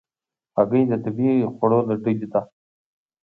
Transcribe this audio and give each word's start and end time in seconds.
هګۍ 0.57 0.83
د 0.87 0.93
طبیعي 1.03 1.39
خوړو 1.55 1.79
له 1.89 1.95
ډلې 2.03 2.25
ده. 2.31 2.41